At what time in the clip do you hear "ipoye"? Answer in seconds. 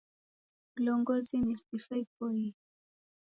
2.03-2.47